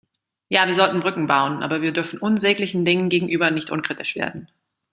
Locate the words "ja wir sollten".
0.49-0.99